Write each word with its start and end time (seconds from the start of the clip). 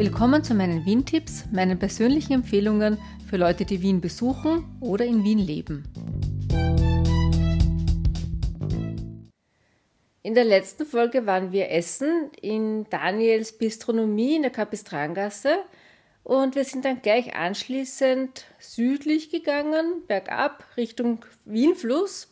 Willkommen 0.00 0.42
zu 0.42 0.54
meinen 0.54 0.86
Wien-Tipps, 0.86 1.44
meinen 1.52 1.78
persönlichen 1.78 2.32
Empfehlungen 2.32 2.96
für 3.28 3.36
Leute, 3.36 3.66
die 3.66 3.82
Wien 3.82 4.00
besuchen 4.00 4.64
oder 4.80 5.04
in 5.04 5.24
Wien 5.24 5.38
leben. 5.38 5.84
In 10.22 10.34
der 10.34 10.44
letzten 10.44 10.86
Folge 10.86 11.26
waren 11.26 11.52
wir 11.52 11.70
essen 11.70 12.30
in 12.40 12.86
Daniels 12.88 13.58
Bistronomie 13.58 14.36
in 14.36 14.40
der 14.40 14.50
Kapistrangasse 14.50 15.58
und 16.24 16.54
wir 16.54 16.64
sind 16.64 16.86
dann 16.86 17.02
gleich 17.02 17.36
anschließend 17.36 18.46
südlich 18.58 19.28
gegangen, 19.28 20.04
bergab 20.08 20.64
Richtung 20.78 21.26
Wienfluss. 21.44 22.30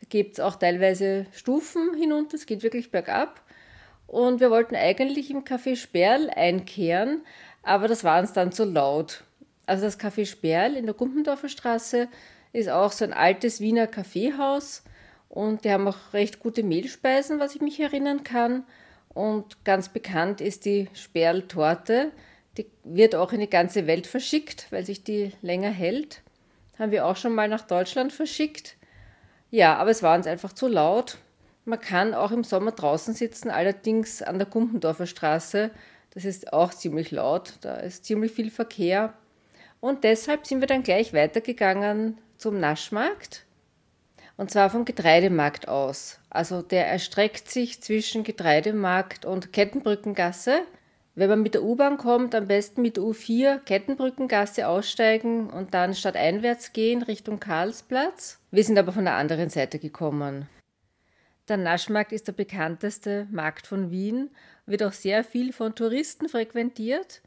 Da 0.00 0.06
gibt 0.08 0.32
es 0.32 0.40
auch 0.40 0.56
teilweise 0.56 1.26
Stufen 1.30 1.94
hinunter, 1.94 2.34
es 2.34 2.46
geht 2.46 2.64
wirklich 2.64 2.90
bergab. 2.90 3.45
Und 4.06 4.40
wir 4.40 4.50
wollten 4.50 4.76
eigentlich 4.76 5.30
im 5.30 5.44
Café 5.44 5.76
Sperl 5.76 6.30
einkehren, 6.30 7.22
aber 7.62 7.88
das 7.88 8.04
war 8.04 8.20
uns 8.20 8.32
dann 8.32 8.52
zu 8.52 8.64
laut. 8.64 9.24
Also 9.66 9.84
das 9.84 9.98
Café 9.98 10.26
Sperl 10.26 10.76
in 10.76 10.86
der 10.86 10.94
Gumpendorfer 10.94 11.48
Straße 11.48 12.08
ist 12.52 12.68
auch 12.68 12.92
so 12.92 13.04
ein 13.04 13.12
altes 13.12 13.60
Wiener 13.60 13.86
Kaffeehaus 13.86 14.84
und 15.28 15.64
die 15.64 15.70
haben 15.70 15.88
auch 15.88 16.12
recht 16.12 16.40
gute 16.40 16.62
Mehlspeisen, 16.62 17.40
was 17.40 17.54
ich 17.54 17.60
mich 17.60 17.80
erinnern 17.80 18.22
kann. 18.22 18.64
Und 19.08 19.64
ganz 19.64 19.88
bekannt 19.88 20.40
ist 20.40 20.64
die 20.64 20.88
Sperl-Torte. 20.94 22.12
Die 22.56 22.66
wird 22.84 23.14
auch 23.14 23.32
in 23.32 23.40
die 23.40 23.50
ganze 23.50 23.86
Welt 23.86 24.06
verschickt, 24.06 24.66
weil 24.70 24.84
sich 24.84 25.04
die 25.04 25.32
länger 25.42 25.70
hält. 25.70 26.22
Haben 26.78 26.92
wir 26.92 27.06
auch 27.06 27.16
schon 27.16 27.34
mal 27.34 27.48
nach 27.48 27.66
Deutschland 27.66 28.12
verschickt. 28.12 28.76
Ja, 29.50 29.76
aber 29.76 29.90
es 29.90 30.02
war 30.02 30.16
uns 30.16 30.26
einfach 30.26 30.52
zu 30.52 30.68
laut. 30.68 31.18
Man 31.68 31.80
kann 31.80 32.14
auch 32.14 32.30
im 32.30 32.44
Sommer 32.44 32.70
draußen 32.70 33.12
sitzen, 33.12 33.50
allerdings 33.50 34.22
an 34.22 34.38
der 34.38 34.46
Gumpendorfer 34.46 35.06
Straße. 35.06 35.72
Das 36.14 36.24
ist 36.24 36.52
auch 36.52 36.72
ziemlich 36.72 37.10
laut, 37.10 37.54
da 37.60 37.74
ist 37.78 38.04
ziemlich 38.04 38.30
viel 38.30 38.52
Verkehr. 38.52 39.14
Und 39.80 40.04
deshalb 40.04 40.46
sind 40.46 40.60
wir 40.60 40.68
dann 40.68 40.84
gleich 40.84 41.12
weitergegangen 41.12 42.18
zum 42.38 42.60
Naschmarkt. 42.60 43.46
Und 44.36 44.52
zwar 44.52 44.70
vom 44.70 44.84
Getreidemarkt 44.84 45.66
aus. 45.66 46.20
Also 46.30 46.62
der 46.62 46.86
erstreckt 46.86 47.50
sich 47.50 47.82
zwischen 47.82 48.22
Getreidemarkt 48.22 49.24
und 49.24 49.52
Kettenbrückengasse. 49.52 50.60
Wenn 51.16 51.30
man 51.30 51.42
mit 51.42 51.54
der 51.54 51.64
U-Bahn 51.64 51.96
kommt, 51.96 52.36
am 52.36 52.46
besten 52.46 52.80
mit 52.82 52.96
der 52.96 53.02
U4 53.02 53.58
Kettenbrückengasse 53.58 54.68
aussteigen 54.68 55.50
und 55.50 55.74
dann 55.74 55.94
stadteinwärts 55.94 56.72
gehen 56.72 57.02
Richtung 57.02 57.40
Karlsplatz. 57.40 58.38
Wir 58.52 58.62
sind 58.62 58.78
aber 58.78 58.92
von 58.92 59.04
der 59.04 59.14
anderen 59.14 59.50
Seite 59.50 59.80
gekommen. 59.80 60.48
Der 61.48 61.56
Naschmarkt 61.56 62.10
ist 62.10 62.26
der 62.26 62.32
bekannteste 62.32 63.28
Markt 63.30 63.68
von 63.68 63.92
Wien, 63.92 64.30
wird 64.66 64.82
auch 64.82 64.92
sehr 64.92 65.22
viel 65.22 65.52
von 65.52 65.76
Touristen 65.76 66.28
frequentiert. 66.28 67.22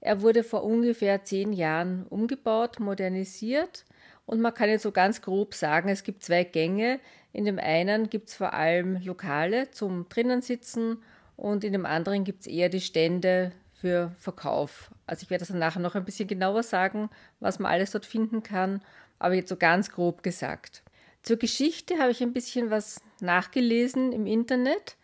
Er 0.00 0.22
wurde 0.22 0.44
vor 0.44 0.62
ungefähr 0.62 1.24
zehn 1.24 1.52
Jahren 1.52 2.06
umgebaut, 2.06 2.78
modernisiert 2.78 3.84
und 4.26 4.40
man 4.40 4.54
kann 4.54 4.68
jetzt 4.68 4.82
so 4.82 4.92
ganz 4.92 5.22
grob 5.22 5.54
sagen, 5.54 5.88
es 5.88 6.04
gibt 6.04 6.22
zwei 6.22 6.44
Gänge. 6.44 7.00
In 7.32 7.44
dem 7.44 7.58
einen 7.58 8.08
gibt 8.08 8.28
es 8.28 8.36
vor 8.36 8.54
allem 8.54 9.02
Lokale 9.02 9.72
zum 9.72 10.08
drinnen 10.08 10.40
sitzen 10.40 11.02
und 11.36 11.64
in 11.64 11.72
dem 11.72 11.84
anderen 11.84 12.22
gibt 12.22 12.42
es 12.42 12.46
eher 12.46 12.68
die 12.68 12.80
Stände 12.80 13.50
für 13.72 14.12
Verkauf. 14.18 14.92
Also 15.08 15.24
ich 15.24 15.30
werde 15.30 15.40
das 15.40 15.48
dann 15.48 15.58
nachher 15.58 15.80
noch 15.80 15.96
ein 15.96 16.04
bisschen 16.04 16.28
genauer 16.28 16.62
sagen, 16.62 17.10
was 17.40 17.58
man 17.58 17.72
alles 17.72 17.90
dort 17.90 18.06
finden 18.06 18.44
kann, 18.44 18.82
aber 19.18 19.34
jetzt 19.34 19.48
so 19.48 19.56
ganz 19.56 19.90
grob 19.90 20.22
gesagt. 20.22 20.83
Zur 21.24 21.38
Geschichte 21.38 21.98
habe 21.98 22.10
ich 22.10 22.22
ein 22.22 22.34
bisschen 22.34 22.68
was 22.70 23.00
nachgelesen 23.20 24.12
im 24.12 24.26
Internet. 24.26 24.96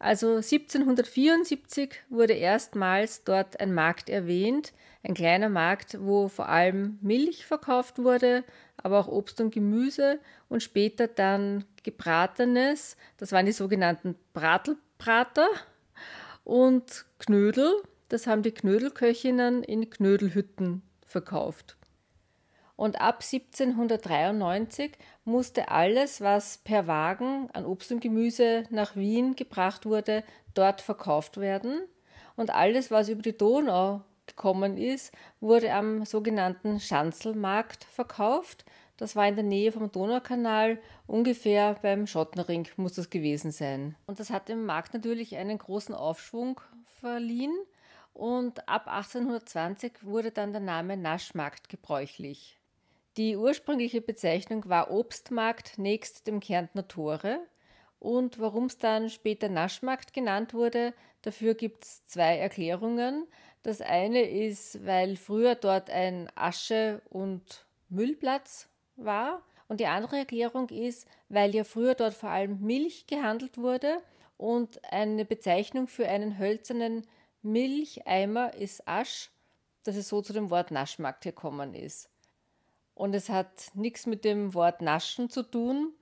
Also 0.00 0.36
1774 0.36 1.94
wurde 2.08 2.32
erstmals 2.32 3.22
dort 3.22 3.60
ein 3.60 3.72
Markt 3.72 4.10
erwähnt, 4.10 4.72
ein 5.04 5.14
kleiner 5.14 5.48
Markt, 5.48 5.96
wo 6.00 6.26
vor 6.26 6.48
allem 6.48 6.98
Milch 7.00 7.46
verkauft 7.46 8.00
wurde, 8.00 8.42
aber 8.76 8.98
auch 8.98 9.06
Obst 9.06 9.40
und 9.40 9.54
Gemüse 9.54 10.18
und 10.48 10.64
später 10.64 11.06
dann 11.06 11.64
gebratenes, 11.84 12.96
das 13.16 13.30
waren 13.30 13.46
die 13.46 13.52
sogenannten 13.52 14.16
Bratelbrater 14.34 15.48
und 16.42 17.06
Knödel, 17.20 17.72
das 18.08 18.26
haben 18.26 18.42
die 18.42 18.52
Knödelköchinnen 18.52 19.62
in 19.62 19.90
Knödelhütten 19.90 20.82
verkauft. 21.06 21.77
Und 22.78 23.00
ab 23.00 23.24
1793 23.24 24.92
musste 25.24 25.68
alles, 25.68 26.20
was 26.20 26.58
per 26.58 26.86
Wagen 26.86 27.50
an 27.52 27.66
Obst 27.66 27.90
und 27.90 27.98
Gemüse 27.98 28.66
nach 28.70 28.94
Wien 28.94 29.34
gebracht 29.34 29.84
wurde, 29.84 30.22
dort 30.54 30.80
verkauft 30.80 31.38
werden. 31.38 31.80
Und 32.36 32.54
alles, 32.54 32.92
was 32.92 33.08
über 33.08 33.22
die 33.22 33.36
Donau 33.36 34.02
gekommen 34.28 34.76
ist, 34.76 35.12
wurde 35.40 35.72
am 35.72 36.04
sogenannten 36.04 36.78
Schanzelmarkt 36.78 37.82
verkauft. 37.82 38.64
Das 38.96 39.16
war 39.16 39.26
in 39.26 39.34
der 39.34 39.44
Nähe 39.44 39.72
vom 39.72 39.90
Donaukanal, 39.90 40.78
ungefähr 41.08 41.74
beim 41.82 42.06
Schottenring 42.06 42.68
muss 42.76 42.92
das 42.92 43.10
gewesen 43.10 43.50
sein. 43.50 43.96
Und 44.06 44.20
das 44.20 44.30
hat 44.30 44.48
dem 44.48 44.64
Markt 44.64 44.94
natürlich 44.94 45.36
einen 45.36 45.58
großen 45.58 45.96
Aufschwung 45.96 46.60
verliehen. 47.00 47.58
Und 48.14 48.68
ab 48.68 48.86
1820 48.86 50.04
wurde 50.04 50.30
dann 50.30 50.52
der 50.52 50.60
Name 50.60 50.96
Naschmarkt 50.96 51.68
gebräuchlich. 51.68 52.57
Die 53.18 53.36
ursprüngliche 53.36 54.00
Bezeichnung 54.00 54.68
war 54.68 54.92
Obstmarkt 54.92 55.76
nächst 55.76 56.28
dem 56.28 56.38
Kärntner 56.38 56.86
Tore. 56.86 57.40
Und 57.98 58.38
warum 58.38 58.66
es 58.66 58.78
dann 58.78 59.10
später 59.10 59.48
Naschmarkt 59.48 60.12
genannt 60.12 60.54
wurde, 60.54 60.94
dafür 61.22 61.54
gibt 61.54 61.82
es 61.82 62.06
zwei 62.06 62.38
Erklärungen. 62.38 63.26
Das 63.64 63.80
eine 63.80 64.22
ist, 64.22 64.86
weil 64.86 65.16
früher 65.16 65.56
dort 65.56 65.90
ein 65.90 66.30
Asche- 66.36 67.02
und 67.10 67.66
Müllplatz 67.88 68.68
war. 68.94 69.42
Und 69.66 69.80
die 69.80 69.86
andere 69.86 70.18
Erklärung 70.18 70.68
ist, 70.68 71.08
weil 71.28 71.52
ja 71.56 71.64
früher 71.64 71.96
dort 71.96 72.14
vor 72.14 72.30
allem 72.30 72.60
Milch 72.60 73.08
gehandelt 73.08 73.58
wurde 73.58 74.00
und 74.36 74.80
eine 74.92 75.24
Bezeichnung 75.24 75.88
für 75.88 76.08
einen 76.08 76.38
hölzernen 76.38 77.04
Milcheimer 77.42 78.54
ist 78.54 78.86
Asch, 78.86 79.32
dass 79.82 79.96
es 79.96 80.08
so 80.08 80.22
zu 80.22 80.32
dem 80.32 80.50
Wort 80.50 80.70
Naschmarkt 80.70 81.24
gekommen 81.24 81.74
ist. 81.74 82.08
Und 82.98 83.14
es 83.14 83.28
hat 83.28 83.70
nichts 83.74 84.06
mit 84.06 84.24
dem 84.24 84.54
Wort 84.54 84.82
Naschen 84.82 85.30
zu 85.30 85.44
tun, 85.44 85.92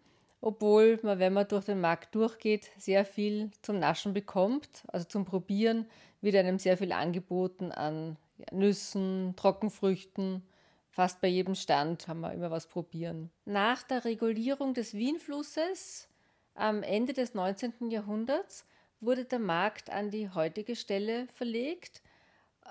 obwohl 0.41 0.99
man, 1.03 1.19
wenn 1.19 1.35
man 1.35 1.47
durch 1.47 1.67
den 1.67 1.79
Markt 1.79 2.15
durchgeht, 2.15 2.71
sehr 2.79 3.05
viel 3.05 3.51
zum 3.61 3.79
Naschen 3.79 4.15
bekommt. 4.15 4.83
Also 4.87 5.07
zum 5.07 5.27
Probieren 5.27 5.87
wird 6.23 6.37
einem 6.37 6.59
sehr 6.59 6.79
viel 6.79 6.93
angeboten 6.93 7.71
an 7.71 8.17
Nüssen, 8.51 9.35
Trockenfrüchten. 9.37 10.43
Fast 10.89 11.21
bei 11.21 11.29
jedem 11.29 11.55
Stand 11.55 12.07
kann 12.07 12.19
man 12.19 12.33
immer 12.33 12.51
was 12.51 12.67
probieren. 12.67 13.31
Nach 13.45 13.83
der 13.83 14.07
Regulierung 14.07 14.73
des 14.73 14.95
Wienflusses 14.95 16.09
am 16.55 16.83
Ende 16.83 17.13
des 17.13 17.35
19. 17.35 17.91
Jahrhunderts 17.91 18.65
wurde 19.01 19.27
der 19.27 19.41
Markt 19.41 19.91
an 19.91 20.11
die 20.11 20.31
heutige 20.31 20.75
Stelle 20.75 21.27
verlegt. 21.35 22.03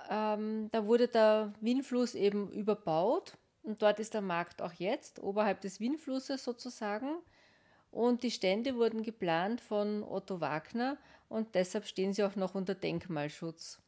Ähm, 0.09 0.69
da 0.71 0.87
wurde 0.87 1.09
der 1.09 1.53
Wienfluss 1.61 2.15
eben 2.15 2.49
überbaut 2.49 3.37
und 3.65 3.81
dort 3.81 3.99
ist 3.99 4.13
der 4.13 4.21
Markt 4.21 4.61
auch 4.61 4.73
jetzt, 4.73 5.21
oberhalb 5.21 5.61
des 5.61 5.79
Wienflusses 5.79 6.43
sozusagen. 6.43 7.17
Und 7.91 8.23
die 8.23 8.31
Stände 8.31 8.75
wurden 8.75 9.03
geplant 9.03 9.61
von 9.61 10.03
Otto 10.03 10.41
Wagner 10.41 10.97
und 11.29 11.55
deshalb 11.55 11.85
stehen 11.85 12.13
sie 12.13 12.23
auch 12.23 12.35
noch 12.35 12.53
unter 12.53 12.75
Denkmalschutz. 12.75 13.79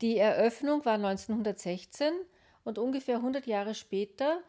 Die 0.00 0.18
Eröffnung 0.18 0.84
war 0.84 0.94
1916 0.94 2.12
und 2.64 2.78
ungefähr 2.78 3.16
100 3.16 3.46
Jahre 3.46 3.74
später 3.74 4.40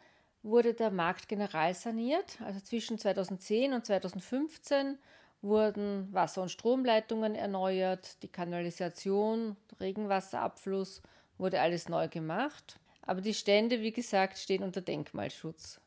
wurde 0.44 0.74
der 0.74 0.92
Markt 0.92 1.28
generalsaniert. 1.28 2.42
Also 2.42 2.60
zwischen 2.60 2.98
2010 2.98 3.74
und 3.74 3.86
2015 3.86 4.98
wurden 5.42 6.12
Wasser- 6.14 6.42
und 6.42 6.50
Stromleitungen 6.50 7.36
erneuert, 7.36 8.22
die 8.24 8.28
Kanalisation, 8.28 9.56
Regenwasserabfluss 9.80 11.02
wurde 11.38 11.62
alles 11.62 11.90
neu 11.90 12.08
gemacht. 12.08 12.80
Aber 13.06 13.22
die 13.22 13.34
Stände, 13.34 13.82
wie 13.82 13.92
gesagt, 13.92 14.38
stehen 14.38 14.64
unter 14.64 14.82
Denkmalschutz. 14.82 15.80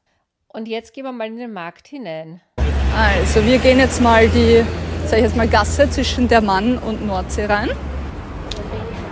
Und 0.48 0.66
jetzt 0.68 0.92
gehen 0.92 1.04
wir 1.04 1.12
mal 1.12 1.28
in 1.28 1.36
den 1.36 1.52
Markt 1.52 1.86
hinein. 1.86 2.40
Also 2.96 3.44
wir 3.44 3.58
gehen 3.58 3.78
jetzt 3.78 4.00
mal 4.00 4.28
die, 4.28 4.64
sag 5.06 5.18
ich 5.18 5.24
jetzt 5.24 5.36
mal, 5.36 5.48
Gasse 5.48 5.88
zwischen 5.90 6.28
der 6.28 6.40
Mann 6.40 6.78
und 6.78 7.06
Nordsee 7.06 7.46
rein. 7.46 7.70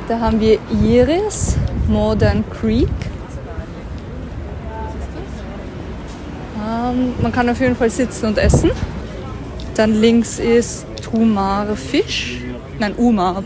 Da 0.08 0.18
haben 0.20 0.40
wir 0.40 0.58
Iris, 0.82 1.56
Modern 1.88 2.44
Creek. 2.50 2.88
Ähm, 6.64 7.14
man 7.20 7.32
kann 7.32 7.48
auf 7.48 7.60
jeden 7.60 7.76
Fall 7.76 7.90
sitzen 7.90 8.26
und 8.26 8.38
essen. 8.38 8.70
Dann 9.74 10.00
links 10.00 10.38
ist 10.38 10.86
Tumar 11.02 11.74
Fisch, 11.76 12.40
nein 12.78 12.94
Umar 12.96 13.42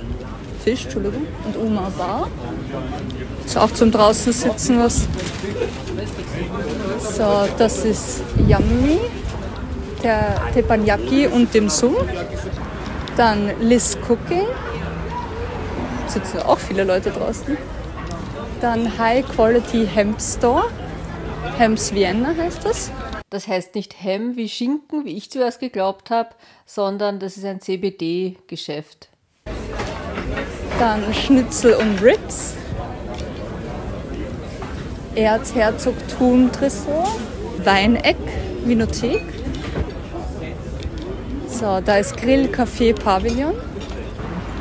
Fisch, 0.65 0.85
Entschuldigung, 0.85 1.27
und 1.45 1.57
Umar 1.57 1.91
Bar. 1.93 2.29
Ist 3.47 3.57
auch 3.57 3.71
zum 3.71 3.93
draußen 3.93 4.33
sitzen 4.33 4.81
was. 4.81 5.07
So, 7.17 7.49
das 7.57 7.85
ist 7.85 8.23
Yummy 8.47 8.99
der 10.03 10.35
Teppanyaki 10.53 11.29
und 11.29 11.55
dem 11.55 11.69
Sum. 11.69 11.97
Dann 13.17 13.53
Liz 13.61 13.97
Cooking. 14.09 14.47
sitzen 16.09 16.41
auch 16.41 16.59
viele 16.59 16.85
Leute 16.85 17.11
draußen. 17.11 17.57
Dann 18.61 18.99
High 18.99 19.27
Quality 19.27 19.87
Hemp 19.87 20.21
Store. 20.21 20.65
Hems 21.57 21.95
Vienna 21.95 22.35
heißt 22.37 22.65
das. 22.65 22.91
Das 23.31 23.49
heißt 23.49 23.75
nicht 23.75 24.03
Hem 24.03 24.37
wie 24.37 24.49
Schinken, 24.49 25.05
wie 25.05 25.17
ich 25.17 25.31
zuerst 25.31 25.61
geglaubt 25.61 26.11
habe, 26.11 26.31
sondern 26.65 27.19
das 27.19 27.37
ist 27.37 27.45
ein 27.45 27.61
CBD-Geschäft. 27.61 29.09
Dann 30.79 31.15
Schnitzel 31.15 31.75
und 31.75 32.03
Ribs. 32.03 32.55
Erzherzogtum 35.17 36.53
Tresor. 36.53 37.07
Weineck, 37.65 38.17
Vinothek. 38.65 39.23
So, 41.49 41.81
da 41.85 41.97
ist 41.97 42.17
Grill 42.17 42.49
Café 42.49 42.95
Pavillon. 42.95 43.55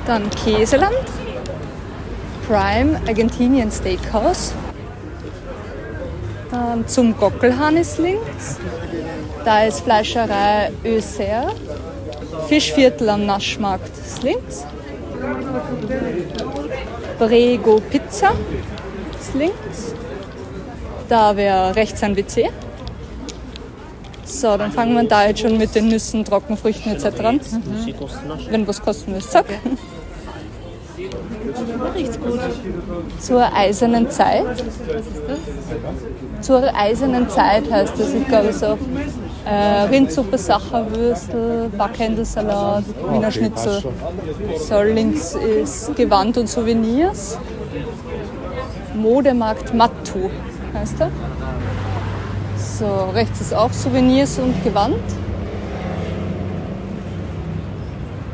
Dann 0.07 0.29
Käseland. 0.29 0.95
Prime 2.47 3.01
Argentinian 3.07 3.69
Steakhouse. 3.69 4.53
Dann 6.51 6.87
zum 6.87 7.17
Gockelhahn 7.17 7.75
ist 7.75 7.97
links. 7.97 8.57
Da 9.43 9.65
ist 9.65 9.81
Fleischerei 9.81 10.71
Öser. 10.85 11.51
Fischviertel 12.47 13.09
am 13.09 13.25
Naschmarkt 13.25 13.91
ist 13.97 14.23
links. 14.23 14.65
Brego 17.19 17.81
Pizza 17.89 18.31
ist 19.19 19.33
links. 19.33 19.93
Da 21.07 21.35
wäre 21.37 21.75
rechts 21.75 22.01
ein 22.03 22.15
WC. 22.15 22.49
So, 24.23 24.57
dann 24.57 24.71
fangen 24.71 24.95
wir 24.95 25.03
da 25.03 25.27
jetzt 25.27 25.41
schon 25.41 25.57
mit 25.57 25.75
den 25.75 25.87
Nüssen, 25.87 26.25
Trockenfrüchten 26.25 26.93
etc. 26.93 27.19
an. 27.19 27.35
Mhm. 27.35 27.93
Wenn 28.49 28.67
was 28.67 28.81
kosten 28.81 29.15
sag. 29.21 29.45
Riecht's 31.95 32.19
gut. 32.19 32.39
Zur 33.19 33.53
eisernen 33.53 34.09
Zeit. 34.09 34.45
Was 34.45 34.57
ist 34.57 35.21
das? 35.27 36.45
Zur 36.45 36.75
eisernen 36.75 37.29
Zeit 37.29 37.69
heißt 37.71 37.93
das, 37.97 38.13
ich 38.13 38.27
glaube 38.27 38.51
so 38.53 38.77
äh, 39.45 39.83
Rindsuppe, 39.89 40.37
Sacherwürstel, 40.37 41.69
Backhändelsalat, 41.77 42.83
Wiener 43.11 43.31
Schnitzel. 43.31 43.83
So, 44.57 44.81
links 44.81 45.35
ist 45.35 45.95
Gewand 45.95 46.37
und 46.37 46.49
Souvenirs. 46.49 47.37
Modemarkt 48.95 49.73
Mattu 49.73 50.29
heißt 50.75 50.99
er. 50.99 51.09
So, 52.57 53.09
rechts 53.13 53.41
ist 53.41 53.53
auch 53.53 53.71
Souvenirs 53.71 54.37
und 54.39 54.63
Gewand. 54.63 54.97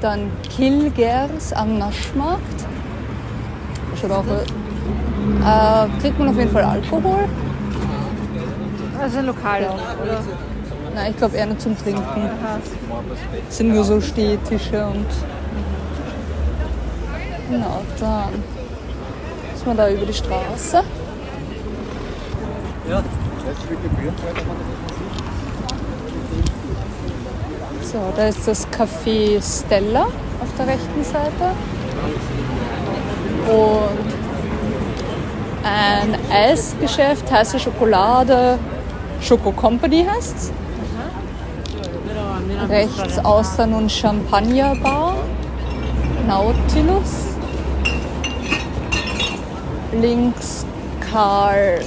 Dann 0.02 0.32
Kilgers 0.44 1.54
am 1.54 1.78
Naschmarkt. 1.78 2.42
Schaut 4.00 4.12
auch, 4.12 4.26
äh, 4.26 6.02
kriegt 6.02 6.18
man 6.18 6.30
auf 6.30 6.38
jeden 6.38 6.52
Fall 6.52 6.64
Alkohol. 6.64 7.26
Also 9.00 9.22
lokal 9.22 9.66
auch, 9.66 10.04
oder? 10.04 10.22
Nein, 10.96 11.12
ich 11.12 11.18
glaube 11.18 11.38
eher 11.38 11.46
nur 11.46 11.60
zum 11.60 11.78
Trinken. 11.78 12.30
Es 13.48 13.58
sind 13.58 13.74
nur 13.74 13.84
so 13.84 14.02
Stehtische 14.02 14.86
und. 14.86 15.06
Genau, 17.50 17.82
dann 18.00 18.44
ist 19.54 19.66
man 19.68 19.78
da 19.78 19.90
über 19.90 20.06
die 20.06 20.14
Straße. 20.14 20.84
So, 27.84 28.00
da 28.16 28.28
ist 28.28 28.48
das 28.48 28.68
Café 28.68 29.42
Stella 29.42 30.04
auf 30.04 30.56
der 30.58 30.68
rechten 30.68 31.04
Seite. 31.04 31.52
Und 33.48 34.12
ein 35.64 36.18
Eisgeschäft, 36.32 37.32
heiße 37.32 37.60
Schokolade, 37.60 38.60
Schoko 39.22 39.52
Company 39.52 40.06
heißt 40.06 40.36
es. 40.36 40.52
Rechts 42.70 43.20
außer 43.20 43.68
nun 43.68 43.90
Champagnerbar, 43.90 45.16
Nautilus. 46.28 47.36
Links 49.94 50.66
Karl 51.12 51.82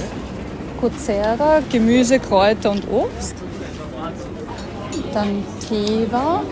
Cocera, 0.85 1.63
Gemüse, 1.71 2.19
Kräuter 2.19 2.69
und 2.69 2.87
Obst. 2.91 3.33
Dann 5.15 5.43
Teva, 5.67 6.43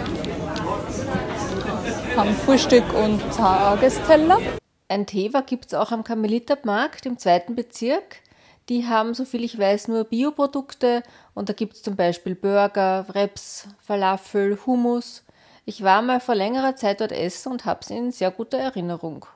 haben 2.18 2.36
Frühstück 2.44 2.84
und 2.96 3.22
Tagesteller. 3.36 4.40
Ein 4.88 5.06
Teva 5.06 5.42
gibt 5.42 5.68
es 5.68 5.76
auch 5.76 5.92
am 5.92 6.04
Karmelitermarkt 6.04 7.06
im 7.06 7.20
zweiten 7.20 7.54
Bezirk. 7.54 8.24
Die 8.70 8.88
haben, 8.88 9.14
soviel 9.14 9.44
ich 9.44 9.60
weiß, 9.60 9.88
nur 9.90 10.04
Bioprodukte 10.06 11.04
und 11.36 11.50
da 11.50 11.54
gibt 11.54 11.74
es 11.74 11.84
zum 11.84 11.96
Beispiel 11.96 12.34
Burger, 12.34 13.06
Wraps, 13.10 13.68
Falafel, 13.82 14.58
Hummus. 14.66 15.24
Ich 15.66 15.84
war 15.84 16.02
mal 16.02 16.20
vor 16.20 16.34
längerer 16.34 16.76
Zeit 16.76 17.02
dort 17.02 17.12
essen 17.12 17.52
und 17.52 17.66
habe 17.66 17.82
es 17.84 17.92
in 17.92 18.12
sehr 18.12 18.32
guter 18.32 18.58
Erinnerung. 18.58 19.28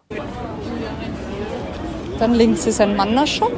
Dann 2.17 2.33
links 2.33 2.65
ist 2.65 2.81
ein 2.81 2.95
Manna-Shop. 2.95 3.53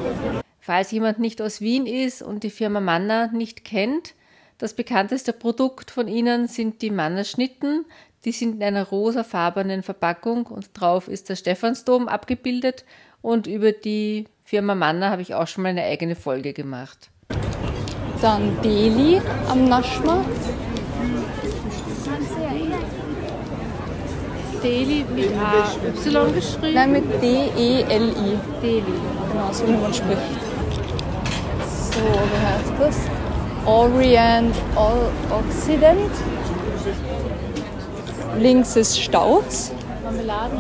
Falls 0.70 0.92
jemand 0.92 1.18
nicht 1.18 1.42
aus 1.42 1.62
Wien 1.62 1.88
ist 1.88 2.22
und 2.22 2.44
die 2.44 2.52
Firma 2.52 2.80
Manna 2.80 3.32
nicht 3.34 3.66
kennt, 3.66 4.14
das 4.60 4.76
bekannteste 4.76 5.34
Produkt 5.34 5.90
von 5.90 6.08
ihnen 6.08 6.48
sind 6.48 6.84
die 6.84 6.92
Manna-Schnitten. 6.92 7.86
Die 8.24 8.32
sind 8.32 8.58
in 8.58 8.64
einer 8.64 8.84
rosafarbenen 8.84 9.82
Verpackung 9.82 10.46
und 10.46 10.70
drauf 10.80 11.08
ist 11.08 11.28
der 11.28 11.38
Stephansdom 11.38 12.08
abgebildet 12.08 12.86
und 13.24 13.48
über 13.48 13.72
die 13.72 14.28
Firma 14.44 14.76
Manna 14.76 15.10
habe 15.10 15.24
ich 15.24 15.34
auch 15.34 15.48
schon 15.48 15.64
mal 15.64 15.70
eine 15.70 15.82
eigene 15.86 16.16
Folge 16.16 16.54
gemacht. 16.54 17.10
Dann 18.22 18.62
Deli 18.62 19.20
am 19.50 19.68
Naschmarkt. 19.68 20.30
Deli 24.64 25.04
mit 25.16 25.32
A-Y 25.36 26.34
geschrieben? 26.36 26.74
Nein, 26.76 26.92
mit 26.92 27.24
D-E-L-I. 27.24 28.38
Deli. 28.62 28.84
Genau, 29.32 29.52
so 29.52 29.68
wie 29.68 29.72
man 29.72 29.92
spricht. 29.92 30.49
So, 32.00 32.06
wie 32.06 32.46
heißt 32.46 32.74
das? 32.80 32.98
Orient 33.66 34.56
Occident. 35.30 36.12
Links 38.40 38.76
ist 38.78 39.02
Stauz. 39.02 39.72
Marmeladen 40.04 40.58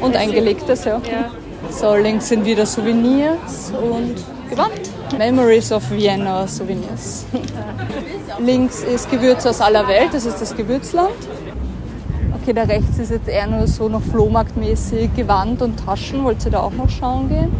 und 0.00 0.02
Und 0.02 0.16
eingelegtes, 0.16 0.84
ja. 0.84 1.00
ja. 1.10 1.30
So, 1.70 1.96
links 1.96 2.28
sind 2.28 2.44
wieder 2.44 2.64
Souvenirs 2.64 3.72
und 3.72 4.14
Gewand. 4.48 5.18
Memories 5.18 5.72
of 5.72 5.90
Vienna 5.90 6.46
Souvenirs. 6.46 7.26
links 8.38 8.82
ist 8.84 9.10
Gewürz 9.10 9.44
aus 9.46 9.60
aller 9.60 9.88
Welt, 9.88 10.10
das 10.12 10.26
ist 10.26 10.40
das 10.40 10.54
Gewürzland. 10.56 11.10
Okay, 12.44 12.52
da 12.52 12.64
rechts 12.64 12.98
ist 12.98 13.10
jetzt 13.10 13.26
eher 13.26 13.46
nur 13.46 13.66
so 13.66 13.88
noch 13.88 14.02
Flohmarktmäßig 14.02 15.14
Gewand 15.14 15.62
und 15.62 15.78
Taschen. 15.78 16.24
Wollt 16.24 16.44
ihr 16.44 16.50
da 16.50 16.60
auch 16.60 16.72
noch 16.72 16.90
schauen 16.90 17.30
gehen? 17.30 17.50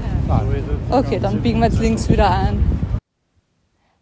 Okay, 0.91 1.19
dann 1.19 1.41
biegen 1.41 1.61
wir 1.61 1.69
jetzt 1.69 1.81
links 1.81 2.07
wieder 2.11 2.31
ein. 2.31 2.99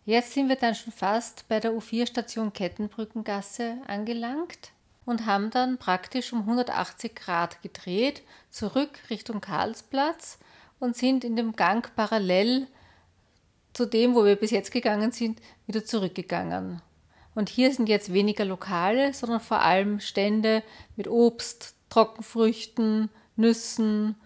Jetzt 0.05 0.33
sind 0.33 0.49
wir 0.49 0.57
dann 0.57 0.75
schon 0.75 0.93
fast 0.93 1.47
bei 1.47 1.61
der 1.61 1.71
U4-Station 1.71 2.53
Kettenbrückengasse 2.53 3.77
angelangt 3.87 4.73
und 5.05 5.25
haben 5.25 5.51
dann 5.51 5.79
praktisch 5.79 6.33
um 6.33 6.41
180 6.41 7.15
Grad 7.15 7.63
gedreht, 7.63 8.25
zurück 8.51 8.91
Richtung 9.09 9.41
Karlsplatz 9.41 10.41
und 10.81 10.97
sind 10.97 11.23
in 11.23 11.37
dem 11.37 11.53
Gang 11.53 11.95
parallel 11.95 12.67
zu 13.73 13.87
dem, 13.87 14.17
wo 14.17 14.25
wir 14.25 14.35
bis 14.35 14.51
jetzt 14.51 14.73
gegangen 14.73 15.13
sind, 15.13 15.39
wieder 15.69 15.85
zurückgegangen. 15.85 16.83
Und 17.35 17.49
hier 17.49 17.73
sind 17.73 17.89
jetzt 17.89 18.13
weniger 18.13 18.45
Lokale, 18.45 19.15
sondern 19.15 19.41
vor 19.41 19.61
allem 19.61 20.01
Stände 20.01 20.63
mit 20.97 21.09
Obst, 21.09 21.75
Trockenfrüchten, 21.89 23.09
Nüssen. 23.37 24.17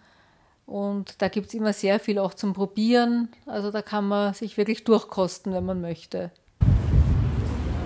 Und 0.66 1.22
da 1.22 1.28
gibt 1.28 1.48
es 1.48 1.54
immer 1.54 1.72
sehr 1.72 2.00
viel 2.00 2.18
auch 2.18 2.34
zum 2.34 2.52
Probieren. 2.52 3.28
Also 3.46 3.70
da 3.70 3.82
kann 3.82 4.08
man 4.08 4.34
sich 4.34 4.56
wirklich 4.56 4.82
durchkosten, 4.82 5.52
wenn 5.52 5.64
man 5.64 5.80
möchte. 5.80 6.32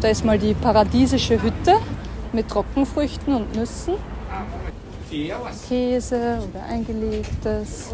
Da 0.00 0.09
ist 0.09 0.25
mal 0.25 0.39
die 0.39 0.55
paradiesische 0.55 1.43
Hütte 1.43 1.75
mit 2.33 2.49
Trockenfrüchten 2.49 3.35
und 3.35 3.55
Nüssen. 3.55 3.95
Käse 5.69 6.39
oder 6.49 6.62
eingelegtes, 6.65 7.93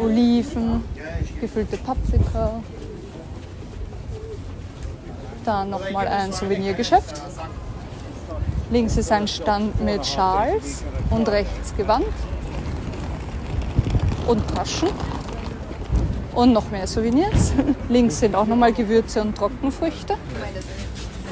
Oliven, 0.00 0.82
gefüllte 1.40 1.76
Paprika. 1.78 2.60
Dann 5.44 5.70
nochmal 5.70 6.06
ein 6.06 6.32
Souvenirgeschäft. 6.32 7.20
Links 8.70 8.96
ist 8.96 9.10
ein 9.10 9.26
Stand 9.26 9.80
mit 9.82 10.06
Schals 10.06 10.84
und 11.10 11.28
rechts 11.28 11.74
Gewand 11.76 12.06
und 14.26 14.42
Taschen 14.54 14.90
und 16.34 16.52
noch 16.52 16.70
mehr 16.70 16.86
Souvenirs. 16.86 17.52
Links 17.88 18.20
sind 18.20 18.34
auch 18.34 18.46
nochmal 18.46 18.72
Gewürze 18.72 19.22
und 19.22 19.36
Trockenfrüchte 19.36 20.14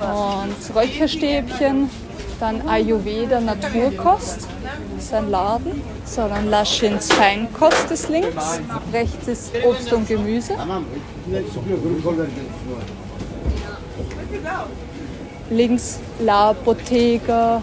und 0.01 0.75
Räucherstäbchen 0.77 1.91
Dann 2.41 2.69
Ayurveda 2.69 3.41
Naturkost, 3.41 4.49
das 4.97 5.05
ist 5.05 5.15
ein 5.15 5.31
Laden. 5.31 5.83
So, 6.05 6.29
dann 6.29 6.49
Laschins 6.49 7.13
Feinkost 7.13 7.91
ist 7.91 8.09
links. 8.09 8.61
Rechts 8.93 9.29
ist 9.29 9.53
Obst 9.65 9.93
und 9.93 10.09
Gemüse. 10.09 10.55
Links 15.51 15.99
La 16.21 16.53
Bottega, 16.53 17.63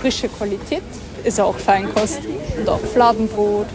frische 0.00 0.28
Qualität, 0.28 0.82
ist 1.24 1.40
auch 1.40 1.56
Feinkost 1.56 2.20
und 2.58 2.68
auch 2.68 2.80
Fladenbrot. 2.80 3.66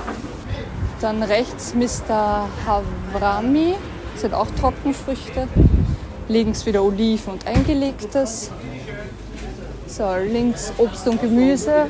Dann 1.01 1.23
rechts 1.23 1.73
Mr. 1.73 2.47
Havrami, 2.65 3.75
sind 4.15 4.33
auch 4.33 4.47
Trockenfrüchte. 4.59 5.47
Links 6.29 6.65
wieder 6.65 6.83
Oliven 6.83 7.33
und 7.33 7.47
eingelegtes. 7.47 8.51
So, 9.87 10.15
links 10.15 10.71
Obst 10.77 11.07
und 11.07 11.19
Gemüse, 11.19 11.87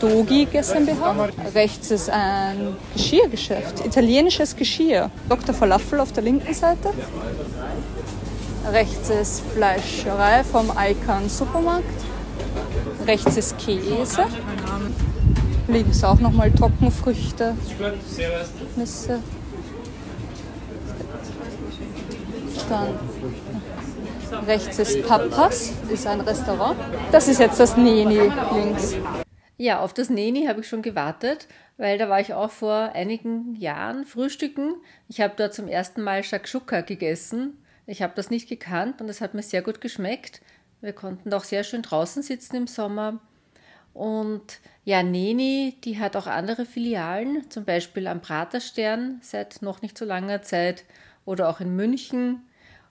Dogi 0.00 0.46
GmbH. 0.46 1.30
Rechts 1.54 1.90
ist 1.90 2.10
ein 2.10 2.76
Geschirrgeschäft, 2.92 3.86
italienisches 3.86 4.54
Geschirr. 4.54 5.10
Dr. 5.28 5.54
Falafel 5.54 6.00
auf 6.00 6.12
der 6.12 6.24
linken 6.24 6.52
Seite. 6.52 6.90
Rechts 8.72 9.10
ist 9.10 9.42
Fleischerei 9.52 10.42
vom 10.42 10.72
Icon 10.76 11.28
Supermarkt. 11.28 11.84
Rechts 13.06 13.36
ist 13.36 13.58
Käse. 13.58 14.26
Links 15.68 16.02
auch 16.04 16.18
nochmal 16.18 16.50
Trockenfrüchte, 16.50 17.56
Nüsse. 18.76 19.20
Dann 22.68 22.98
rechts 24.46 24.78
ist 24.78 25.06
Papas, 25.06 25.72
ist 25.90 26.06
ein 26.06 26.20
Restaurant. 26.20 26.76
Das 27.12 27.28
ist 27.28 27.40
jetzt 27.40 27.60
das 27.60 27.76
Neni 27.76 28.30
links. 28.52 28.96
Ja, 29.56 29.80
auf 29.80 29.94
das 29.94 30.10
Neni 30.10 30.46
habe 30.46 30.60
ich 30.60 30.68
schon 30.68 30.82
gewartet, 30.82 31.46
weil 31.76 31.96
da 31.98 32.08
war 32.08 32.20
ich 32.20 32.34
auch 32.34 32.50
vor 32.50 32.90
einigen 32.94 33.54
Jahren 33.54 34.04
frühstücken. 34.04 34.74
Ich 35.08 35.20
habe 35.20 35.34
dort 35.36 35.54
zum 35.54 35.68
ersten 35.68 36.02
Mal 36.02 36.24
Shakshuka 36.24 36.80
gegessen. 36.80 37.63
Ich 37.86 38.02
habe 38.02 38.14
das 38.16 38.30
nicht 38.30 38.48
gekannt 38.48 39.00
und 39.00 39.08
es 39.08 39.20
hat 39.20 39.34
mir 39.34 39.42
sehr 39.42 39.62
gut 39.62 39.80
geschmeckt. 39.80 40.40
Wir 40.80 40.92
konnten 40.92 41.32
auch 41.32 41.44
sehr 41.44 41.64
schön 41.64 41.82
draußen 41.82 42.22
sitzen 42.22 42.56
im 42.56 42.66
Sommer. 42.66 43.20
Und 43.92 44.60
ja, 44.84 45.02
Neni, 45.02 45.76
die 45.84 45.98
hat 45.98 46.16
auch 46.16 46.26
andere 46.26 46.66
Filialen, 46.66 47.48
zum 47.50 47.64
Beispiel 47.64 48.06
am 48.06 48.20
Praterstern 48.20 49.20
seit 49.22 49.62
noch 49.62 49.82
nicht 49.82 49.96
so 49.96 50.04
langer 50.04 50.42
Zeit 50.42 50.84
oder 51.24 51.48
auch 51.48 51.60
in 51.60 51.76
München. 51.76 52.42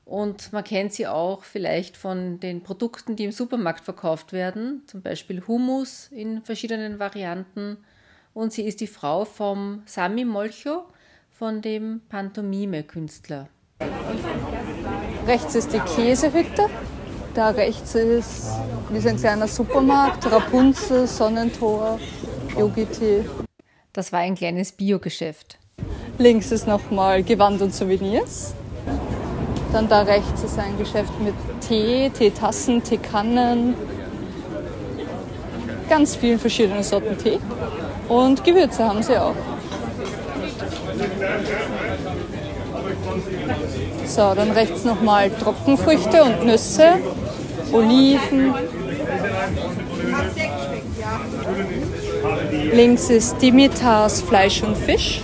Und 0.05 0.51
man 0.53 0.63
kennt 0.63 0.93
sie 0.93 1.07
auch 1.07 1.43
vielleicht 1.43 1.97
von 1.97 2.39
den 2.39 2.63
Produkten, 2.63 3.15
die 3.15 3.25
im 3.25 3.31
Supermarkt 3.31 3.85
verkauft 3.85 4.33
werden, 4.33 4.83
zum 4.87 5.01
Beispiel 5.01 5.45
Hummus 5.47 6.09
in 6.11 6.41
verschiedenen 6.41 6.99
Varianten. 6.99 7.77
Und 8.33 8.53
sie 8.53 8.63
ist 8.63 8.81
die 8.81 8.87
Frau 8.87 9.25
vom 9.25 9.83
Sami 9.85 10.25
Molcho, 10.25 10.85
von 11.31 11.61
dem 11.61 12.01
Pantomime-Künstler. 12.09 13.49
Rechts 15.25 15.55
ist 15.55 15.71
die 15.71 15.79
Käsehütte. 15.79 16.67
Da 17.33 17.49
rechts 17.49 17.95
ist 17.95 18.51
wie 18.89 18.99
so 18.99 19.09
ein 19.09 19.17
kleiner 19.17 19.47
Supermarkt, 19.47 20.29
Rapunzel, 20.31 21.07
Sonnentor, 21.07 21.97
Yogi-Tee. 22.57 23.25
Das 23.93 24.11
war 24.11 24.19
ein 24.19 24.35
kleines 24.35 24.73
Biogeschäft. 24.73 25.57
Links 26.17 26.51
ist 26.51 26.67
nochmal 26.67 27.23
Gewand 27.23 27.61
und 27.61 27.73
Souvenirs. 27.73 28.53
Dann 29.71 29.87
da 29.87 30.01
rechts 30.01 30.43
ist 30.43 30.59
ein 30.59 30.77
Geschäft 30.77 31.19
mit 31.19 31.33
Tee, 31.67 32.09
Teetassen, 32.09 32.83
Teekannen, 32.83 33.73
ganz 35.89 36.15
vielen 36.15 36.37
verschiedenen 36.37 36.83
Sorten 36.83 37.17
Tee. 37.17 37.39
Und 38.09 38.43
Gewürze 38.43 38.83
haben 38.83 39.01
sie 39.01 39.17
auch. 39.17 39.35
So, 44.05 44.33
dann 44.35 44.51
rechts 44.51 44.83
nochmal 44.83 45.29
Trockenfrüchte 45.31 46.23
und 46.23 46.45
Nüsse, 46.45 46.99
Oliven. 47.71 48.53
Links 52.73 53.09
ist 53.09 53.41
Dimitas 53.41 54.21
Fleisch 54.21 54.61
und 54.63 54.77
Fisch. 54.77 55.21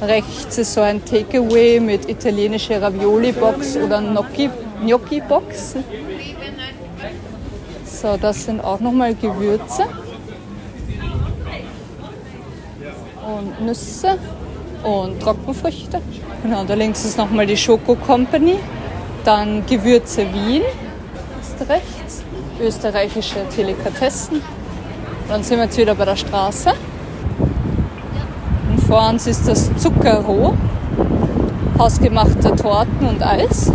Rechts 0.00 0.58
ist 0.58 0.74
so 0.74 0.82
ein 0.82 1.04
Takeaway 1.04 1.80
mit 1.80 2.08
italienischer 2.08 2.82
Ravioli-Box 2.82 3.76
oder 3.78 4.02
Gnocchi-Box. 4.82 5.76
So, 7.84 8.16
das 8.20 8.44
sind 8.44 8.60
auch 8.60 8.80
nochmal 8.80 9.14
Gewürze. 9.14 9.84
Und 13.26 13.66
Nüsse 13.66 14.18
und 14.82 15.20
Trockenfrüchte. 15.20 16.00
Genau, 16.42 16.64
da 16.64 16.74
links 16.74 17.04
ist 17.04 17.18
nochmal 17.18 17.46
die 17.46 17.56
Schoko 17.56 17.94
Company. 17.94 18.56
Dann 19.24 19.64
Gewürze 19.66 20.26
Wien 20.32 20.62
ist 21.40 21.68
rechts. 21.68 22.22
Österreichische 22.60 23.40
Delikatessen. 23.56 24.40
Dann 25.28 25.42
sind 25.42 25.58
wir 25.58 25.64
jetzt 25.64 25.76
wieder 25.76 25.94
bei 25.94 26.04
der 26.04 26.16
Straße 26.16 26.72
vor 28.86 29.08
uns 29.08 29.26
ist 29.26 29.48
das 29.48 29.68
Zuckerroh, 29.78 30.54
hausgemachte 31.76 32.54
Torten 32.54 33.08
und 33.08 33.20
Eis. 33.20 33.72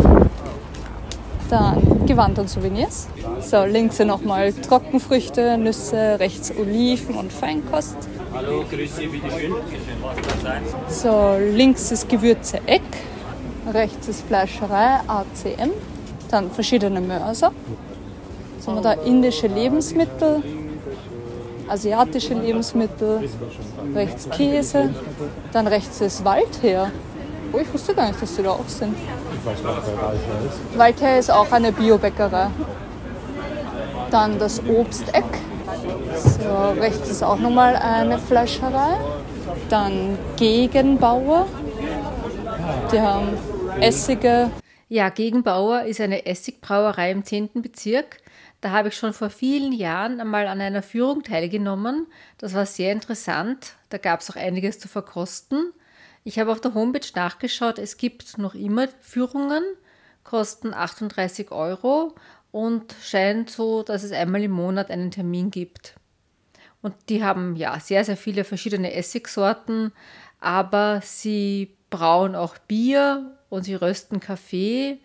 Dann 1.50 2.06
Gewand 2.06 2.40
und 2.40 2.50
Souvenirs. 2.50 3.10
So, 3.42 3.66
links 3.66 3.98
sind 3.98 4.08
nochmal 4.08 4.54
Trockenfrüchte, 4.54 5.58
Nüsse, 5.58 6.18
rechts 6.20 6.54
Oliven 6.58 7.16
und 7.16 7.34
Feinkost. 7.34 7.98
Hallo, 8.44 8.64
grüß 8.70 8.96
Sie, 8.96 9.08
bitteschön. 9.08 9.54
So, 10.90 11.38
links 11.52 11.92
ist 11.92 12.10
Gewürze 12.10 12.60
Eck, 12.66 12.82
rechts 13.72 14.08
ist 14.08 14.26
Fleischerei 14.26 15.00
ACM, 15.08 15.70
dann 16.30 16.50
verschiedene 16.50 17.02
Mörser. 17.02 17.52
So 18.60 18.72
haben 18.72 18.78
wir 18.78 18.82
da 18.82 18.94
indische 18.94 19.46
Lebensmittel, 19.46 20.42
asiatische 21.68 22.34
Lebensmittel, 22.34 23.30
rechts 23.94 24.28
Käse, 24.30 24.90
dann 25.52 25.68
rechts 25.68 26.02
ist 26.02 26.26
Waldher. 26.26 26.92
Oh, 27.54 27.60
ich 27.60 27.72
wusste 27.72 27.94
gar 27.94 28.08
nicht, 28.08 28.22
dass 28.22 28.36
die 28.36 28.42
da 28.42 28.52
auch 28.52 28.68
sind. 28.68 28.96
Ich 28.96 29.46
weiß 29.46 29.58
nicht, 29.58 29.66
wer 29.66 30.02
Waldher 30.02 30.46
ist. 30.48 30.78
Waldher 30.78 31.20
ist 31.20 31.32
auch 31.32 31.52
eine 31.52 31.72
Biobäckerei. 31.72 32.48
Dann 34.10 34.40
das 34.40 34.62
Obsteck. 34.68 35.26
So, 36.52 36.72
rechts 36.72 37.10
ist 37.10 37.24
auch 37.24 37.40
nochmal 37.40 37.78
eine 37.78 38.20
Fleischerei. 38.20 39.00
Dann 39.70 40.18
Gegenbauer. 40.36 41.48
Die 42.92 43.00
haben 43.00 43.38
Essige. 43.80 44.52
Ja, 44.90 45.08
Gegenbauer 45.08 45.84
ist 45.84 46.02
eine 46.02 46.26
Essigbrauerei 46.26 47.12
im 47.12 47.24
10. 47.24 47.62
Bezirk. 47.62 48.18
Da 48.60 48.72
habe 48.72 48.90
ich 48.90 48.98
schon 48.98 49.14
vor 49.14 49.30
vielen 49.30 49.72
Jahren 49.72 50.20
einmal 50.20 50.48
an 50.48 50.60
einer 50.60 50.84
Führung 50.84 51.24
teilgenommen. 51.24 52.08
Das 52.38 52.54
war 52.54 52.66
sehr 52.66 52.92
interessant. 52.92 53.78
Da 53.88 53.98
gab 53.98 54.20
es 54.20 54.30
auch 54.30 54.36
einiges 54.36 54.78
zu 54.78 54.90
verkosten. 54.90 55.72
Ich 56.26 56.38
habe 56.38 56.52
auf 56.52 56.60
der 56.60 56.74
Homepage 56.74 57.08
nachgeschaut. 57.16 57.80
Es 57.80 57.96
gibt 57.96 58.38
noch 58.38 58.56
immer 58.56 58.90
Führungen, 59.00 59.64
kosten 60.26 60.74
38 60.74 61.50
Euro 61.52 62.14
und 62.52 62.94
scheint 63.02 63.50
so, 63.50 63.84
dass 63.84 64.04
es 64.04 64.12
einmal 64.12 64.44
im 64.44 64.52
Monat 64.52 64.92
einen 64.92 65.12
Termin 65.12 65.50
gibt. 65.50 65.96
Und 66.82 66.96
die 67.10 67.24
haben 67.24 67.56
ja 67.56 67.80
sehr, 67.80 68.04
sehr 68.04 68.18
viele 68.18 68.44
verschiedene 68.44 68.94
Essigsorten, 68.94 69.92
aber 70.40 71.02
sie 71.04 71.76
brauen 71.90 72.36
auch 72.36 72.58
Bier 72.58 73.38
und 73.50 73.64
sie 73.64 73.76
rösten 73.76 74.20
Kaffee 74.20 75.00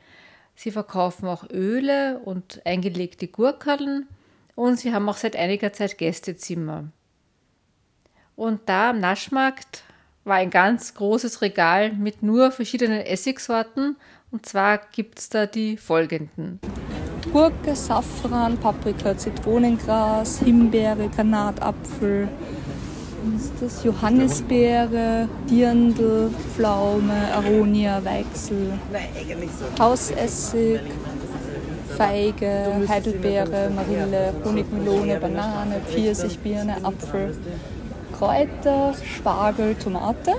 Sie 0.56 0.70
verkaufen 0.70 1.28
auch 1.28 1.48
Öle 1.50 2.18
und 2.24 2.62
eingelegte 2.64 3.28
Gurkeln 3.28 4.08
und 4.54 4.80
sie 4.80 4.92
haben 4.92 5.08
auch 5.08 5.18
seit 5.18 5.36
einiger 5.36 5.72
Zeit 5.74 5.98
Gästezimmer. 5.98 6.84
Und 8.36 8.62
da 8.66 8.90
am 8.90 8.98
Naschmarkt 8.98 9.84
war 10.24 10.36
ein 10.36 10.50
ganz 10.50 10.94
großes 10.94 11.42
Regal 11.42 11.92
mit 11.92 12.22
nur 12.22 12.50
verschiedenen 12.50 13.02
Essigsorten 13.02 13.96
und 14.30 14.46
zwar 14.46 14.78
gibt 14.78 15.18
es 15.18 15.28
da 15.28 15.44
die 15.44 15.76
folgenden. 15.76 16.58
Gurke, 17.32 17.74
Safran, 17.74 18.56
Paprika, 18.58 19.16
Zitronengras, 19.16 20.38
Himbeere, 20.38 21.08
Granatapfel, 21.08 22.28
ist 23.36 23.52
das 23.60 23.84
Johannisbeere, 23.84 25.28
Dirndl, 25.50 26.30
Pflaume, 26.54 27.12
Aronia, 27.34 28.04
Weichsel, 28.04 28.72
Hausessig, 29.78 30.80
Feige, 31.96 32.86
Heidelbeere, 32.88 33.70
Marille, 33.74 34.32
Honigmelone, 34.44 35.18
Banane, 35.18 35.80
Pfirsich, 35.86 36.38
Birne, 36.38 36.76
Apfel, 36.84 37.36
Kräuter, 38.16 38.94
Spargel, 39.16 39.74
Tomate. 39.74 40.34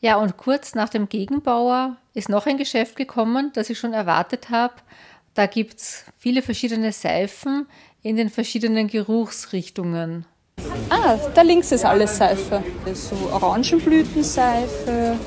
Ja, 0.00 0.16
und 0.16 0.36
kurz 0.36 0.74
nach 0.74 0.88
dem 0.88 1.08
Gegenbauer 1.08 1.96
ist 2.12 2.28
noch 2.28 2.46
ein 2.46 2.58
Geschäft 2.58 2.96
gekommen, 2.96 3.52
das 3.54 3.70
ich 3.70 3.78
schon 3.78 3.92
erwartet 3.92 4.50
habe. 4.50 4.74
Da 5.34 5.46
gibt 5.46 5.80
es 5.80 6.04
viele 6.18 6.42
verschiedene 6.42 6.92
Seifen 6.92 7.66
in 8.02 8.16
den 8.16 8.28
verschiedenen 8.28 8.88
Geruchsrichtungen. 8.88 10.26
Ah, 10.90 11.16
da 11.34 11.40
links 11.40 11.72
ist 11.72 11.86
alles 11.86 12.18
Seife. 12.18 12.62
So 12.92 13.16
Orangenblütenseife, 13.32 15.18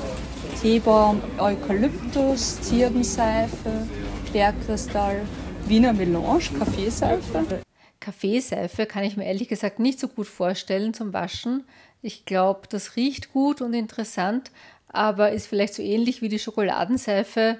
Teebaum, 0.62 1.20
Eukalyptus, 1.38 2.60
Zirbenseife, 2.60 3.88
Bergkristall, 4.32 5.22
Wiener 5.66 5.92
Melange, 5.92 6.44
Kaffeeseife. 6.56 7.62
Kaffeeseife 7.98 8.86
kann 8.86 9.02
ich 9.02 9.16
mir 9.16 9.24
ehrlich 9.24 9.48
gesagt 9.48 9.80
nicht 9.80 9.98
so 9.98 10.06
gut 10.06 10.28
vorstellen 10.28 10.94
zum 10.94 11.12
Waschen. 11.12 11.64
Ich 12.00 12.24
glaube, 12.24 12.68
das 12.68 12.94
riecht 12.94 13.32
gut 13.32 13.60
und 13.60 13.74
interessant, 13.74 14.52
aber 14.86 15.32
ist 15.32 15.48
vielleicht 15.48 15.74
so 15.74 15.82
ähnlich 15.82 16.22
wie 16.22 16.28
die 16.28 16.38
Schokoladenseife. 16.38 17.58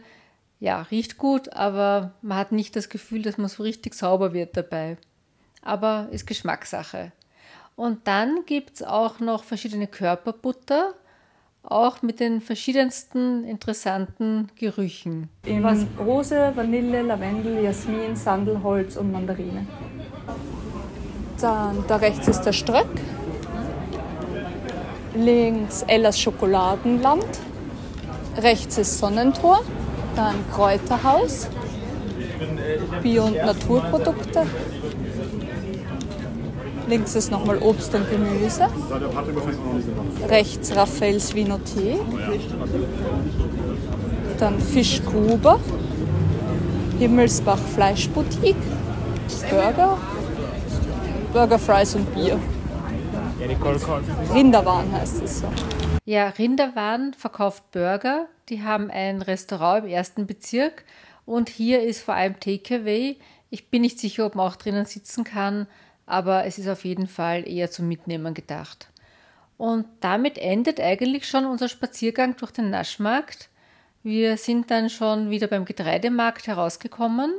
Ja, 0.58 0.82
riecht 0.82 1.18
gut, 1.18 1.52
aber 1.52 2.12
man 2.22 2.38
hat 2.38 2.52
nicht 2.52 2.76
das 2.76 2.88
Gefühl, 2.88 3.22
dass 3.22 3.36
man 3.36 3.48
so 3.48 3.62
richtig 3.62 3.94
sauber 3.94 4.32
wird 4.32 4.56
dabei. 4.56 4.96
Aber 5.62 6.08
ist 6.10 6.26
Geschmackssache. 6.26 7.12
Und 7.74 8.06
dann 8.06 8.44
gibt 8.46 8.76
es 8.76 8.82
auch 8.82 9.20
noch 9.20 9.44
verschiedene 9.44 9.86
Körperbutter, 9.86 10.94
auch 11.62 12.00
mit 12.00 12.20
den 12.20 12.40
verschiedensten 12.40 13.44
interessanten 13.44 14.50
Gerüchen. 14.56 15.28
In 15.44 15.64
Rose, 15.98 16.52
Vanille, 16.54 17.02
Lavendel, 17.02 17.62
Jasmin, 17.62 18.16
Sandelholz 18.16 18.96
und 18.96 19.12
Mandarine. 19.12 19.66
Dann 21.40 21.84
da 21.86 21.96
rechts 21.96 22.28
ist 22.28 22.42
der 22.42 22.52
Ströck. 22.52 22.88
Links 25.14 25.82
Ellas 25.82 26.18
Schokoladenland. 26.18 27.26
Rechts 28.38 28.78
ist 28.78 28.98
Sonnentor. 28.98 29.62
Dann 30.16 30.34
Kräuterhaus. 30.52 31.48
Bio- 33.02 33.24
und 33.24 33.36
Naturprodukte. 33.36 34.46
Links 36.88 37.14
ist 37.14 37.30
nochmal 37.30 37.58
Obst 37.58 37.94
und 37.94 38.08
Gemüse. 38.10 38.68
Rechts 40.28 40.74
Raffaels 40.74 41.34
Vinoté. 41.34 41.98
Dann 44.38 44.58
Fischgruber. 44.60 45.60
Himmelsbach 46.98 47.58
Fleischboutique. 47.74 48.56
Burger. 49.50 49.98
Burger, 51.32 51.58
Fries 51.58 51.94
und 51.94 52.14
Bier. 52.14 52.38
Rinderwaren 53.38 54.92
heißt 54.92 55.22
es 55.22 55.40
so. 55.40 55.52
Ja, 56.06 56.28
Rinderwaren 56.28 57.12
verkauft 57.12 57.70
Burger. 57.70 58.28
Die 58.48 58.62
haben 58.62 58.90
ein 58.90 59.20
Restaurant 59.20 59.84
im 59.84 59.90
ersten 59.90 60.26
Bezirk 60.26 60.84
und 61.26 61.50
hier 61.50 61.82
ist 61.82 62.00
vor 62.00 62.14
allem 62.14 62.40
Takeaway. 62.40 63.18
Ich 63.50 63.68
bin 63.68 63.82
nicht 63.82 63.98
sicher, 63.98 64.24
ob 64.24 64.36
man 64.36 64.46
auch 64.48 64.56
drinnen 64.56 64.86
sitzen 64.86 65.24
kann, 65.24 65.66
aber 66.06 66.46
es 66.46 66.58
ist 66.58 66.68
auf 66.68 66.84
jeden 66.84 67.06
Fall 67.06 67.46
eher 67.46 67.70
zum 67.70 67.88
Mitnehmen 67.88 68.32
gedacht. 68.32 68.88
Und 69.58 69.84
damit 70.00 70.38
endet 70.38 70.80
eigentlich 70.80 71.28
schon 71.28 71.44
unser 71.44 71.68
Spaziergang 71.68 72.36
durch 72.36 72.52
den 72.52 72.70
Naschmarkt. 72.70 73.50
Wir 74.02 74.38
sind 74.38 74.70
dann 74.70 74.88
schon 74.88 75.28
wieder 75.28 75.46
beim 75.46 75.64
Getreidemarkt 75.64 76.46
herausgekommen 76.46 77.34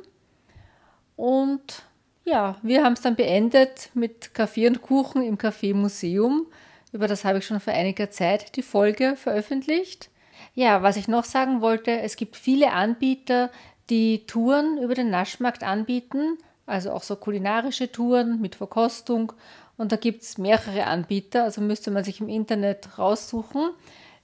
und 1.16 1.82
ja, 2.28 2.58
wir 2.62 2.84
haben 2.84 2.94
es 2.94 3.02
dann 3.02 3.16
beendet 3.16 3.90
mit 3.94 4.34
Kaffee 4.34 4.68
und 4.68 4.82
Kuchen 4.82 5.24
im 5.24 5.38
Kaffeemuseum. 5.38 6.46
Über 6.92 7.08
das 7.08 7.24
habe 7.24 7.38
ich 7.38 7.46
schon 7.46 7.62
vor 7.62 7.74
einiger 7.74 8.12
Zeit 8.12 8.58
die 8.58 8.64
Folge 8.64 9.16
veröffentlicht. 9.16 10.10
Ja, 10.54 10.84
was 10.84 10.98
ich 10.98 11.08
noch 11.08 11.24
sagen 11.24 11.62
wollte, 11.62 12.02
es 12.02 12.18
gibt 12.18 12.36
viele 12.36 12.74
Anbieter, 12.74 13.50
die 13.90 14.26
Touren 14.28 14.78
über 14.78 14.94
den 14.94 15.10
Naschmarkt 15.10 15.64
anbieten, 15.64 16.38
also 16.66 16.92
auch 16.92 17.04
so 17.04 17.16
kulinarische 17.16 17.90
Touren 17.92 18.42
mit 18.42 18.56
Verkostung. 18.56 19.32
Und 19.78 19.94
da 19.94 19.96
gibt 19.96 20.24
es 20.24 20.38
mehrere 20.38 20.86
Anbieter, 20.86 21.46
also 21.46 21.62
müsste 21.62 21.92
man 21.92 22.04
sich 22.04 22.20
im 22.20 22.28
Internet 22.28 22.98
raussuchen. 22.98 23.70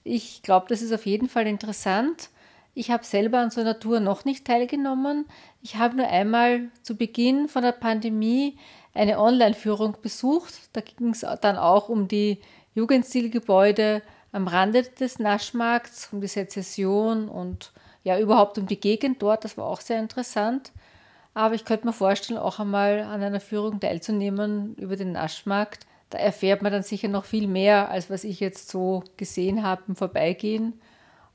Ich 0.02 0.42
glaube, 0.42 0.66
das 0.68 0.82
ist 0.82 0.92
auf 0.92 1.06
jeden 1.06 1.30
Fall 1.30 1.46
interessant. 1.46 2.28
Ich 2.74 2.90
habe 2.90 3.04
selber 3.04 3.38
an 3.38 3.50
so 3.50 3.60
einer 3.60 3.78
Tour 3.78 4.00
noch 4.00 4.24
nicht 4.24 4.44
teilgenommen. 4.44 5.26
Ich 5.62 5.76
habe 5.76 5.96
nur 5.96 6.08
einmal 6.08 6.70
zu 6.82 6.96
Beginn 6.96 7.48
von 7.48 7.62
der 7.62 7.72
Pandemie 7.72 8.58
eine 8.94 9.20
Online-Führung 9.20 9.96
besucht. 10.02 10.54
Da 10.72 10.80
ging 10.80 11.10
es 11.10 11.24
dann 11.40 11.56
auch 11.56 11.88
um 11.88 12.08
die 12.08 12.40
Jugendstilgebäude 12.74 14.02
am 14.32 14.48
Rande 14.48 14.82
des 14.82 15.20
Naschmarkts, 15.20 16.08
um 16.12 16.20
die 16.20 16.26
Sezession 16.26 17.28
und 17.28 17.72
ja 18.02 18.18
überhaupt 18.18 18.58
um 18.58 18.66
die 18.66 18.80
Gegend 18.80 19.22
dort. 19.22 19.44
Das 19.44 19.56
war 19.56 19.66
auch 19.66 19.80
sehr 19.80 20.00
interessant. 20.00 20.72
Aber 21.32 21.54
ich 21.54 21.64
könnte 21.64 21.86
mir 21.86 21.92
vorstellen, 21.92 22.38
auch 22.38 22.58
einmal 22.58 23.00
an 23.00 23.22
einer 23.22 23.40
Führung 23.40 23.80
teilzunehmen 23.80 24.74
über 24.76 24.96
den 24.96 25.12
Naschmarkt. 25.12 25.86
Da 26.10 26.18
erfährt 26.18 26.62
man 26.62 26.72
dann 26.72 26.82
sicher 26.82 27.08
noch 27.08 27.24
viel 27.24 27.48
mehr, 27.48 27.90
als 27.90 28.10
was 28.10 28.24
ich 28.24 28.40
jetzt 28.40 28.68
so 28.68 29.02
gesehen 29.16 29.62
habe 29.62 29.82
im 29.88 29.96
Vorbeigehen. 29.96 30.80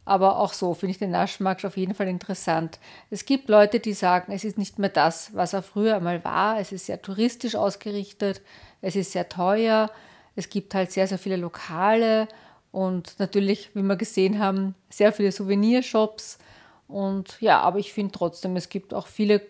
Aber 0.10 0.40
auch 0.40 0.54
so 0.54 0.74
finde 0.74 0.94
ich 0.94 0.98
den 0.98 1.12
Naschmarkt 1.12 1.64
auf 1.66 1.78
jeden 1.78 1.94
Fall 1.94 2.08
interessant. 2.08 2.80
Es 3.12 3.26
gibt 3.26 3.48
Leute, 3.48 3.80
die 3.80 3.94
sagen, 3.94 4.32
es 4.32 4.44
ist 4.44 4.58
nicht 4.58 4.80
mehr 4.80 4.90
das, 4.90 5.36
was 5.36 5.54
er 5.54 5.62
früher 5.62 5.98
einmal 5.98 6.24
war. 6.24 6.60
Es 6.60 6.72
ist 6.72 6.88
sehr 6.88 7.00
touristisch 7.00 7.54
ausgerichtet, 7.54 8.42
es 8.82 8.96
ist 8.96 9.12
sehr 9.12 9.30
teuer, 9.30 9.92
es 10.36 10.50
gibt 10.50 10.74
halt 10.74 10.92
sehr, 10.92 11.06
sehr 11.06 11.20
viele 11.20 11.36
Lokale 11.36 12.28
und 12.72 13.20
natürlich, 13.20 13.70
wie 13.76 13.84
wir 13.84 13.98
gesehen 13.98 14.40
haben, 14.40 14.74
sehr 14.90 15.14
viele 15.14 15.32
Souvenirshops. 15.32 16.40
Und 16.88 17.40
ja, 17.40 17.60
aber 17.60 17.78
ich 17.78 17.94
finde 17.94 18.12
trotzdem, 18.12 18.56
es 18.56 18.70
gibt 18.70 18.96
auch 18.96 19.06
viele 19.06 19.44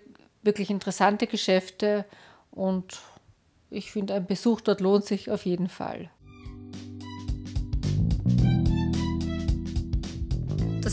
wirklich 0.43 0.69
interessante 0.69 1.26
Geschäfte 1.26 2.04
und 2.52 3.00
ich 3.69 3.93
finde, 3.93 4.13
ein 4.13 4.26
Besuch 4.26 4.60
dort 4.60 4.82
lohnt 4.82 5.06
sich 5.06 5.32
auf 5.32 5.45
jeden 5.45 5.69
Fall. 5.69 6.10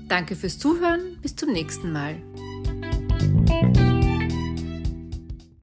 Danke 0.09 0.37
fürs 0.37 0.59
Zuhören, 0.59 1.17
bis 1.23 1.35
zum 1.37 1.53
nächsten 1.53 1.93
Mal. 1.93 2.17